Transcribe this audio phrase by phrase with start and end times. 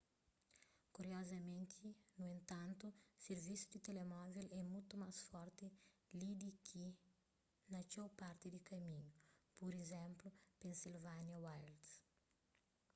[0.95, 1.83] kuriozamenti
[2.17, 2.87] nu entantu
[3.25, 5.65] sirvisu di telemóvel é mutu más forti
[6.19, 6.85] li di ki
[7.71, 9.09] na txeu parti di kaminhu
[9.57, 10.27] pur izénplu
[10.59, 11.89] pennsylvania wilds